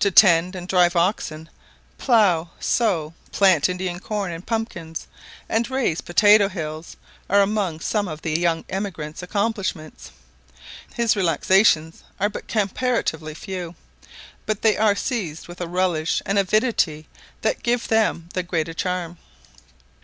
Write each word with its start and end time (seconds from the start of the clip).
To 0.00 0.10
tend 0.10 0.56
and 0.56 0.66
drive 0.66 0.96
oxen, 0.96 1.48
plough, 1.98 2.50
sow, 2.58 3.14
plant 3.30 3.68
Indian 3.68 4.00
corn 4.00 4.32
and 4.32 4.44
pumpkins, 4.44 5.06
and 5.48 5.70
raise 5.70 6.00
potatoe 6.00 6.48
hills, 6.50 6.96
are 7.30 7.42
among 7.42 7.78
some 7.78 8.08
of 8.08 8.20
the 8.22 8.36
young 8.40 8.64
emigrant's 8.68 9.22
accomplishments. 9.22 10.10
His 10.94 11.14
relaxations 11.14 12.02
are 12.18 12.28
but 12.28 12.48
comparatively 12.48 13.34
few, 13.34 13.76
but 14.46 14.62
they 14.62 14.76
are 14.76 14.96
seized 14.96 15.46
with 15.46 15.60
a 15.60 15.68
relish 15.68 16.22
and 16.26 16.40
avidity 16.40 17.06
that 17.42 17.62
give 17.62 17.86
them 17.86 18.30
the 18.34 18.42
greater 18.42 18.74
charm. 18.74 19.16